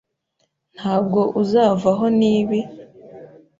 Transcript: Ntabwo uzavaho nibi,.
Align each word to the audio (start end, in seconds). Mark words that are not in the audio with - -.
Ntabwo 0.75 1.19
uzavaho 1.41 2.05
nibi,. 2.19 2.59